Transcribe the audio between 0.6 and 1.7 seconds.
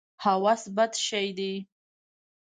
بد شی دی.